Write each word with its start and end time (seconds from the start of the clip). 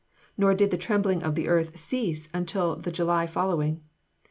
Nor 0.35 0.55
did 0.55 0.71
the 0.71 0.79
trembling 0.79 1.21
of 1.21 1.35
the 1.35 1.47
earth 1.47 1.77
cease 1.77 2.27
until 2.33 2.75
the 2.75 2.91
July 2.91 3.27
following. 3.27 3.83